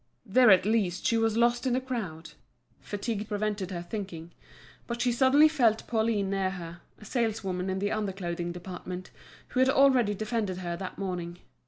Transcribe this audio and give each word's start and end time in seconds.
There 0.25 0.49
at 0.49 0.65
least 0.65 1.05
she 1.05 1.15
was 1.15 1.37
lost 1.37 1.67
in 1.67 1.73
the 1.73 1.79
crowd. 1.79 2.31
Fatigue 2.79 3.27
prevented 3.27 3.69
her 3.69 3.83
thinking. 3.83 4.31
But 4.87 4.99
she 4.99 5.11
suddenly 5.11 5.47
felt 5.47 5.85
Pauline 5.85 6.31
near 6.31 6.49
her, 6.49 6.81
a 6.97 7.05
saleswoman 7.05 7.69
in 7.69 7.77
the 7.77 7.91
under 7.91 8.11
clothing 8.11 8.51
department, 8.51 9.11
who 9.49 9.59
had 9.59 9.69
already 9.69 10.15
defended 10.15 10.57
her 10.57 10.75
that 10.75 10.97
morning. 10.97 11.37